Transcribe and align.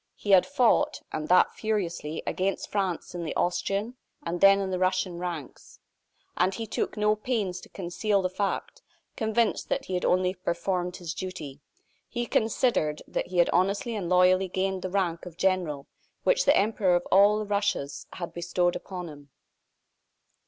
He 0.15 0.31
had 0.31 0.47
fought, 0.47 0.99
and 1.11 1.27
that 1.27 1.51
furiously, 1.51 2.23
against 2.25 2.71
France 2.71 3.13
in 3.13 3.23
the 3.23 3.35
Austrian, 3.35 3.97
and 4.23 4.41
then 4.41 4.59
in 4.59 4.71
the 4.71 4.79
Russian 4.79 5.19
ranks. 5.19 5.79
And 6.35 6.55
he 6.55 6.65
took 6.65 6.97
no 6.97 7.15
pains 7.15 7.61
to 7.61 7.69
conceal 7.69 8.23
the 8.23 8.27
fact; 8.31 8.81
convinced 9.15 9.69
that 9.69 9.85
he 9.85 9.93
had 9.93 10.03
only 10.03 10.33
performed 10.33 10.95
his 10.95 11.13
duty. 11.13 11.61
He 12.09 12.25
considered 12.25 13.03
that 13.07 13.27
he 13.27 13.37
had 13.37 13.51
honestly 13.51 13.95
and 13.95 14.09
loyally 14.09 14.47
gained 14.47 14.81
the 14.81 14.89
rank 14.89 15.27
of 15.27 15.37
general 15.37 15.85
which 16.23 16.45
the 16.45 16.57
Emperor 16.57 16.95
of 16.95 17.05
all 17.11 17.37
the 17.37 17.45
Russias 17.45 18.07
had 18.13 18.33
bestowed 18.33 18.75
upon 18.75 19.07
him. 19.07 19.29